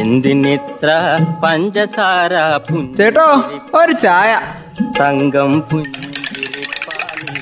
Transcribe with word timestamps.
എന്തിനിത്ര 0.00 0.88
പഞ്ചസാര 1.44 2.32
ചേട്ടോ 2.96 3.28
ഒരു 3.74 3.92
ചായ. 3.92 4.32
തങ്കം 5.00 5.52
പുഞ്ചിരിപ്പാലിൽ 5.60 7.38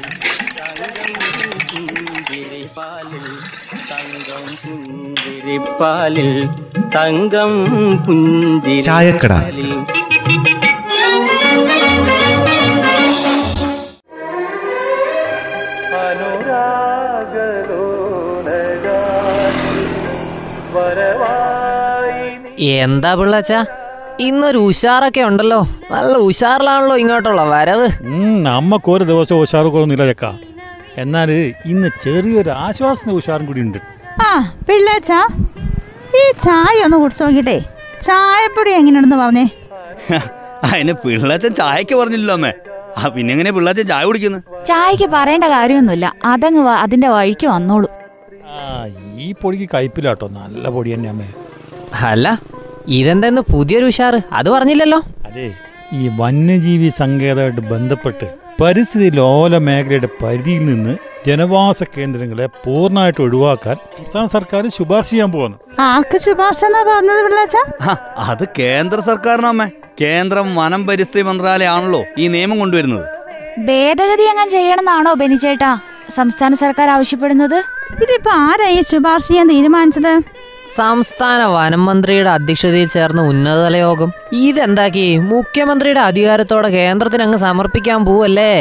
തങ്കം 0.70 1.12
പുഞ്ചിരിപ്പാലിൽ 1.34 3.26
തങ്കം 3.90 4.46
പുഞ്ചിരിപ്പാലിൽ. 4.58 6.40
തങ്കം 6.96 7.52
ചായക്കട. 8.82 9.32
എന്താ 22.64 23.14
പിള്ളച്ച? 23.14 23.52
ഇന്നൊരു 24.20 24.58
ഉഷാറൊക്കെ 24.58 25.20
ഉണ്ടല്ലോ. 25.20 25.66
നല്ല 25.90 26.16
ഉഷാറിലാണല്ലോ 26.16 26.96
ഇങ്ങോട്ടുള്ള 26.96 27.44
വരവ്. 27.44 27.88
നമ്മക്ക് 28.42 28.90
ഒരു 28.90 29.04
ദിവസം 29.04 29.36
ഉഷാറുകളൊന്നുമില്ല 29.36 30.12
ചക്ക. 30.12 30.32
എന്നാൽ 30.96 31.54
ഇന്ന് 31.64 31.88
ചെറിയൊരു 32.02 32.50
ആശ്വാസന 32.50 33.10
ഉഷാറും 33.10 33.46
കൂടി 33.46 33.60
ഉണ്ട്. 33.60 33.78
ആ 34.22 34.56
പിള്ളേച്ച 34.68 35.12
ഈ 36.16 36.32
ചായ 36.44 36.84
ഒന്ന് 36.84 36.96
കുടിച്ചു 36.96 37.24
നോക്കിട്ടെ 37.24 37.60
ചായപ്പൊടി 38.02 38.70
എങ്ങനെയുണ്ടെന്ന് 38.70 39.16
പറഞ്ഞേ. 39.16 39.50
അതിന് 40.64 40.92
പിള്ളേച്ചൻ 40.92 41.54
ചായക്ക് 41.54 41.94
പറഞ്ഞില്ലല്ലോ 41.94 42.34
അമ്മേ. 42.34 42.52
ആ 42.98 43.08
പിന്നെ 43.08 43.32
എങ്ങനെ 43.32 43.52
പിള്ളച്ചൻ 43.52 43.86
ചായ 43.86 44.04
കുടിക്കുന്നു? 44.04 44.64
ചായക്ക് 44.64 45.10
പറയേണ്ട 45.12 45.44
കാര്യമൊന്നുമില്ല. 45.44 46.14
അതങ്ങ് 46.24 46.60
വ- 46.60 46.78
അതിന്റെ 46.78 47.08
വഴിക്ക് 47.08 47.46
വന്നോളൂ. 47.46 47.90
ആ 48.46 48.86
ഈ 49.18 49.34
പൊടിക്ക് 49.42 49.68
കയ്പില്ലാട്ടോ 49.74 50.28
നല്ല 50.28 50.68
പൊടി 50.68 50.94
തന്നെ 50.94 51.08
അമ്മേ. 51.08 51.28
അല്ല 51.94 52.42
ഇതെന്തെന്ന് 52.86 53.40
പുതിയൊരു 53.40 53.84
ഉഷാറ്. 53.84 54.20
അത് 54.32 54.50
പറഞ്ഞില്ലല്ലോ. 54.50 55.02
അതെ 55.26 55.54
ഈ 55.92 56.10
വന്യജീവി 56.16 56.88
സങ്കേതമായിട്ട് 56.88 57.60
ബന്ധപ്പെട്ട് 57.60 58.34
പരിസ്ഥിതി 58.60 59.10
ലോല 59.10 59.58
മേഖലയുടെ 59.58 60.08
പരിധിയിൽ 60.22 60.64
നിന്ന് 60.64 60.96
ജനവാസ 61.26 61.82
കേന്ദ്രങ്ങളെ 61.82 62.46
പൂർണമായിട്ട് 62.46 63.20
ഒഴിവാക്കാൻ 63.22 63.76
സംസ്ഥാന 63.96 64.26
സർക്കാർ 64.26 64.68
ശുപാർശ 64.68 65.10
ചെയ്യാൻ 65.10 65.32
പോകുന്നു. 65.32 65.58
ആർക്ക് 65.80 66.18
ശുപാർശ 66.18 66.64
എന്നാ 66.64 66.82
പറഞ്ഞത് 66.82 67.24
പിള്ളേച്ച? 67.24 67.56
അത് 68.18 68.44
കേന്ദ്ര 68.58 69.00
സർക്കാരിനമ്മേ 69.00 69.70
കേന്ദ്രം 70.00 70.56
വനം 70.56 70.86
പരിസ്ഥിതി 70.86 71.22
മന്ത്രാലയമാണല്ലോ 71.22 72.04
ഈ 72.18 72.28
നിയമം 72.28 72.58
കൊണ്ടുവരുന്നത്. 72.58 73.06
ഭേദഗതി 73.58 74.22
എങ്ങനെ 74.22 74.50
ചെയ്യണമെന്നാണോ 74.50 75.14
ബെനിച്ചേട്ടാ 75.14 75.78
സംസ്ഥാന 76.14 76.54
സർക്കാർ 76.54 76.90
ആവശ്യപ്പെടുന്നത്? 76.90 77.62
ഇതിപ്പോ 78.02 78.30
ആരായി 78.30 78.80
ശുപാർശ 78.80 79.28
ചെയ്യാൻ 79.28 79.48
തീരുമാനിച്ചത്? 79.48 80.33
സംസ്ഥാന 80.76 81.40
വനം 81.54 81.82
മന്ത്രിയുടെ 81.86 82.30
അധ്യക്ഷതയിൽ 82.30 82.88
ചേർന്ന 82.88 83.20
ഉന്നതതല 83.30 83.76
യോഗം. 83.76 84.10
ഇതെന്താക്കി? 84.32 85.16
മുഖ്യമന്ത്രിയുടെ 85.32 86.00
അധികാരത്തോടെ 86.00 86.68
കേന്ദ്രത്തിന് 86.68 87.22
അങ്ങ് 87.22 87.38
സമർപ്പിക്കാൻ 87.38 88.00
പോവല്ലേ? 88.04 88.52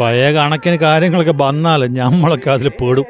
പഴയ 0.00 0.26
കണക്കിന് 0.32 0.76
കാര്യങ്ങളൊക്കെ 0.76 1.34
വന്നാൽ 1.42 1.80
ഞമ്മളൊക്കെ 1.98 2.50
അതിൽ 2.50 2.68
പെടും. 2.68 3.04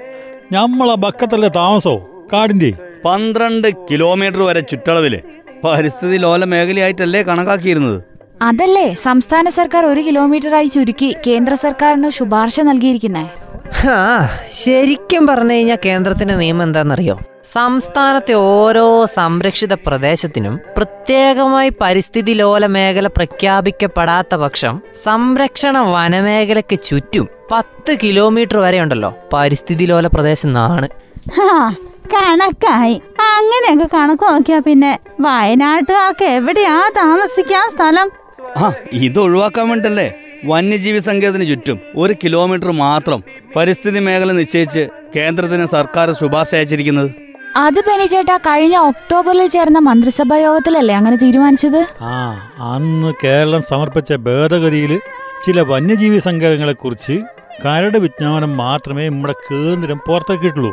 ഞമ്മളെ 0.53 0.95
ബക്കത്തല്ലേ 0.95 1.51
താമസോ? 1.57 1.95
കാടിന്റെ? 2.33 2.73
പന്ത്രണ്ട് 3.05 3.69
കിലോമീറ്റർ 3.91 4.43
വരെ 4.43 4.61
ചുറ്റളവിൽ. 4.61 5.15
പരിസ്ഥിതി 5.65 6.17
ലോല 6.17 6.45
മേഖലയായിട്ടല്ലേ 6.45 7.23
കണക്കാക്കിയിരുന്നത്? 7.23 7.99
അതല്ലേ 8.43 8.87
സംസ്ഥാന 9.07 9.49
സർക്കാർ 9.49 9.85
ഒരു 9.87 10.01
കിലോമീറ്ററായി 10.01 10.67
ചുരുക്കി 10.67 11.17
കേന്ദ്ര 11.27 11.55
സർക്കാരിന് 11.55 12.11
ശുപാർശ 12.11 12.61
നൽകിയിരിക്കുന്നേ. 12.61 13.27
ഹാ 13.85 14.29
ശരിക്കും 14.53 15.27
പറഞ്ഞു 15.27 15.53
കഴിഞ്ഞാൽ 15.53 15.79
കേന്ദ്രത്തിന്റെ 15.85 16.35
നിയമം 16.35 16.63
എന്താണെന്നറിയോ? 16.63 17.19
സംസ്ഥാനത്തെ 17.53 18.33
ഓരോ 18.33 18.85
സംരക്ഷിത 19.07 19.75
പ്രദേശത്തിനും 19.75 20.61
പ്രത്യേകമായി 20.77 21.73
പരിസ്ഥിതി 21.81 22.33
ലോല 22.33 22.67
മേഖല 22.67 23.07
പ്രഖ്യാപിക്കപ്പെടാത്ത 23.07 24.35
പക്ഷം 24.35 24.81
സംരക്ഷണ 25.05 25.79
വനമേഖലയ്ക്ക് 25.79 26.79
ചുറ്റും 26.81 27.29
പത്ത് 27.53 27.99
കിലോമീറ്റർ 28.03 28.57
വരെ 28.57 28.81
ഉണ്ടല്ലോ 28.81 29.11
പരിസ്ഥിതി 29.33 29.85
ലോല 29.85 30.07
പ്രദേശം 30.07 30.49
എന്നാണ്. 30.49 30.89
കണക്കായി. 32.15 32.97
അങ്ങനെയൊക്കെ 33.35 33.97
കണക്ക് 33.97 34.25
നോക്കിയാ 34.25 34.59
പിന്നെ 34.59 34.99
വയനാട്ടുകാർക്ക് 35.21 36.25
എവിടെയാ 36.25 36.91
താമസിക്കാൻ 36.97 37.71
സ്ഥലം? 37.71 38.11
ആ 38.57 38.73
ഇത് 38.93 39.19
ഒഴിവാക്കാൻ 39.19 39.69
വേണ്ടല്ലേ? 39.69 40.09
വന്യജീവി 40.45 40.99
സങ്കേതത്തിന് 40.99 41.49
ചുറ്റും 41.49 41.79
ഒരു 41.97 42.15
കിലോമീറ്റർ 42.25 42.71
മാത്രം. 42.71 43.21
പരിസ്ഥിതി 43.57 44.01
മേഖല 44.07 44.31
നിശ്ചയിച്ച് 44.39 44.83
കേന്ദ്രത്തിന് 45.15 45.67
സർക്കാർ 45.75 46.09
ശുപാർശ 46.21 46.53
അയച്ചിരിക്കുന്നത്. 46.59 47.11
അത് 47.65 47.79
ബെനിച്ചേട്ടാ 47.89 48.37
കഴിഞ്ഞ 48.47 48.77
ഒക്ടോബറിൽ 48.91 49.47
ചേർന്ന 49.55 49.79
മന്ത്രിസഭാ 49.89 50.37
യോഗത്തിലല്ലേ 50.45 50.95
അങ്ങനെ 51.01 51.17
തീരുമാനിച്ചത്? 51.17 51.81
ആ 52.15 52.17
അന്ന് 52.73 53.11
കേരളം 53.25 53.63
സമർപ്പിച്ച 53.71 54.13
ഭേദഗതിയിൽ 54.27 54.93
ചില 55.45 55.61
വന്യജീവി 55.71 56.19
സങ്കേതങ്ങളെ 56.27 56.75
കുറിച്ച് 56.83 57.17
കരട് 57.65 57.99
വിജ്ഞാനം 58.05 58.53
മാത്രമേ 58.63 59.05
നമ്മുടെ 59.09 59.35
കേന്ദ്രം 59.49 59.99
പുറത്തേക്കിട്ടുള്ളൂ 60.09 60.73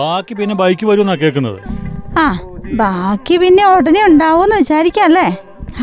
ബാക്കി 0.00 0.32
പിന്നെ 0.38 0.54
ബൈക്ക് 0.62 0.86
വരുമെന്നാ 0.86 1.16
കേൾക്കുന്നത്. 1.22 1.60
ആ 2.24 2.26
ബാക്കി 2.82 3.36
പിന്നെ 3.42 3.64
ഉടനെ 3.74 4.00
ഉണ്ടാവൂന്ന് 4.10 4.56
വിചാരിക്കല്ലേ 4.62 5.28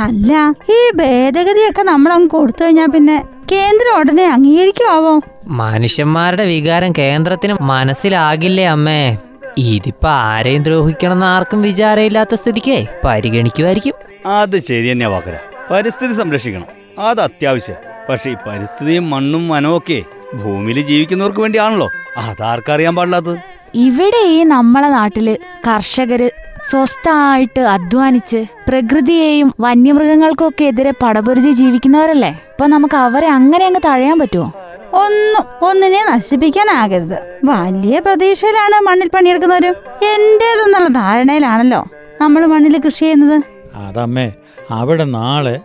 അല്ല? 0.06 0.32
ഈ 0.76 0.80
ഭേദഗതിയൊക്കെ 1.00 1.84
നമ്മളങ്ങ് 1.92 2.30
കൊടുത്തു 2.30 2.62
കഴിഞ്ഞാൽ 2.64 2.90
പിന്നെ 2.96 3.18
കേന്ദ്രം 3.52 4.00
ഉടനെ 4.00 4.28
അംഗീകരിക്കുമാവോ 4.28 5.22
മനുഷ്യന്മാരുടെ 5.48 6.46
വികാരം 6.46 6.94
കേന്ദ്രത്തിന് 6.98 7.58
മനസ്സിലാകില്ലേ 7.62 8.66
അമ്മേ? 8.66 9.18
ഇതിപ്പോ 9.58 10.10
ആരെയും 10.10 10.64
ദ്രോഹിക്കണമെന്ന് 10.64 11.26
ആർക്കും 11.26 11.62
വിചാരമില്ലാത്ത 11.62 12.36
സ്ഥിതിക്ക് 12.36 12.88
പരിഗണിക്കുമായിരിക്കും. 13.06 13.94
അത് 14.26 14.60
ശരി 14.60 14.92
തന്നെയാ 14.92 15.10
വാക്കര. 15.10 15.38
പരിസ്ഥിതി 15.72 16.14
സംരക്ഷിക്കണം. 16.14 16.66
അത് 17.00 17.22
അത്യാവശ്യം. 17.22 17.76
പക്ഷെ 18.10 18.30
ഈ 18.30 18.36
പരിസ്ഥിതിയും 18.48 19.10
മണ്ണും 19.10 19.48
മനമൊക്കെ 19.48 20.02
ഭൂമിയിൽ 20.34 20.82
ജീവിക്കുന്നവർക്ക് 20.82 21.40
വേണ്ടിയാണല്ലോ. 21.40 21.92
അതാർക്കറിയാൻ 22.18 22.96
പാടില്ലാത്തത്? 22.96 23.38
ഇവിടെ 23.76 24.28
ഈ 24.28 24.44
നമ്മളെ 24.44 24.88
നാട്ടിൽ 24.88 25.38
കർഷകര് 25.68 26.30
സ്വസ്ഥമായിട്ട് 26.70 27.60
അധ്വാനിച്ച് 27.60 28.46
പ്രകൃതിയെയും 28.68 29.54
വന്യമൃഗങ്ങൾക്കൊക്കെ 29.60 30.64
എതിരെ 30.64 30.94
പടപൊരുതി 31.04 31.52
ജീവിക്കുന്നവരല്ലേ? 31.52 32.30
അപ്പൊ 32.30 32.66
നമുക്ക് 32.68 32.98
അവരെ 32.98 33.28
അങ്ങനെ 33.28 33.66
അങ്ങ് 33.66 33.82
തഴയാൻ 33.86 34.20
പറ്റുമോ 34.20 34.54
ഒന്നും 34.94 35.44
ഒന്നിനെ 35.70 36.02
നശിപ്പിക്കാനാകരുത്. 36.12 37.40
വലിയ 37.44 38.00
പ്രതീക്ഷയിലാണ് 38.00 38.86
മണ്ണിൽ 38.86 39.10
പണിയെടുക്കുന്നവര്. 39.16 39.72
എന്റേതെന്നുള്ള 40.06 40.88
ധാരണയിലാണല്ലോ 40.88 41.82
നമ്മൾ 42.22 42.46
മണ്ണിൽ 42.46 42.82
കൃഷി 42.86 43.00
ചെയ്യുന്നത്. 43.00 43.42
അതമ്മേ 43.76 44.32
അവിടെ 44.72 45.04
നാളെ 45.04 45.60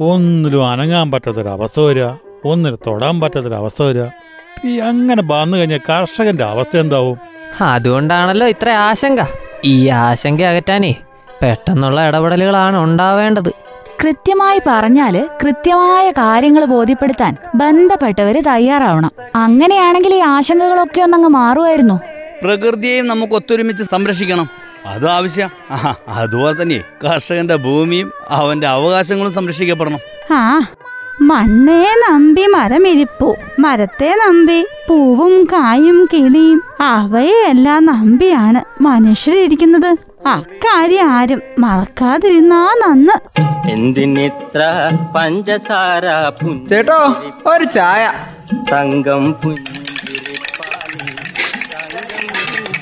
ഒന്നിലും 0.00 0.70
അനങ്ങാൻ 0.70 1.10
പറ്റാത്തൊരവസ്ഥ 1.10 1.80
വരിക. 1.80 2.04
ഒന്നിനും 2.44 2.78
തൊടാൻ 2.86 3.20
പറ്റാത്തൊരവസ്ഥ 3.20 3.82
വരിക. 3.82 4.06
ഈ 4.64 4.78
അങ്ങനെ 4.78 5.22
വന്നു 5.26 5.58
കഴിഞ്ഞാൽ 5.58 5.80
കർഷകന്റെ 5.88 6.44
അവസ്ഥ 6.44 6.76
എന്താവും? 6.76 7.18
അതുകൊണ്ടാണല്ലോ 7.60 8.46
ഇത്ര 8.46 8.68
ആശങ്ക. 8.70 9.20
ഈ 9.66 9.88
ആശങ്ക 9.88 10.42
അകറ്റാനേ 10.42 10.94
പെട്ടെന്നുള്ള 11.42 12.08
ഇടപെടലുകളാണ് 12.08 12.76
ഉണ്ടാവേണ്ടത്. 12.76 13.50
കൃത്യമായി 14.04 14.60
പറഞ്ഞാൽ 14.66 15.28
കൃത്യമായ 15.42 16.10
കാര്യങ്ങൾ 16.10 16.64
ബോധ്യപ്പെടുത്താൻ 16.64 17.36
ബന്ധപ്പെട്ടവര് 17.54 18.42
തയ്യാറാവണം. 18.46 19.10
അങ്ങനെയാണെങ്കിൽ 19.36 20.14
ഈ 20.14 20.18
ആശങ്കകളൊക്കെ 20.18 21.00
ഒന്നങ്ങ് 21.00 21.28
മാറുമായിരുന്നു. 21.28 22.00
പ്രകൃതിയെയും 22.42 23.06
നമുക്ക് 23.06 23.32
ഒത്തൊരുമിച്ച് 23.32 23.84
സംരക്ഷിക്കണം. 23.84 24.48
അത് 24.86 25.08
ആവശ്യം. 25.08 25.50
അതുപോലെ 26.08 26.62
തന്നെ 26.62 26.82
കർഷകന്റെ 27.04 27.56
ഭൂമിയും 27.56 28.12
അവന്റെ 28.28 28.66
അവകാശങ്ങളും 28.66 29.32
സംരക്ഷിക്കപ്പെടണം. 29.32 29.98
ആ. 30.34 30.66
മണ്ണേ 31.20 31.82
നമ്പി 31.82 32.46
മരമിരിപ്പു. 32.46 33.36
മരത്തെ 33.58 34.14
നമ്പി 34.26 34.66
പൂവും 34.88 35.44
കായും 35.44 36.08
കിളിയും. 36.12 36.62
അവയെല്ലാം 36.80 37.86
നമ്പിയാണ് 37.86 38.82
മനുഷ്യരിയ്ക്കുന്നത് 38.82 39.96
അക്കാര്യം 40.26 41.10
ആരും 41.10 41.40
മറക്കാതിരുന്നാ 41.58 42.66
നന്ന്. 42.86 43.16
എന്തിനിത്ര 43.70 44.60
പഞ്ചസാര 45.16 46.04
ചേട്ടോ 46.68 47.00
ഒരു 47.46 47.64
ചായ. 47.64 48.12
തങ്കം 48.72 49.32
പുഞ്ചിരിപ്പാലിൽ 49.32 51.06
തങ്കം 51.72 52.26